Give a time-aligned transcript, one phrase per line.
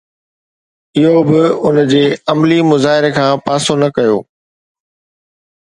[0.99, 4.17] اهو به ان جي عملي مظاهري کان پاسو نه ڪيو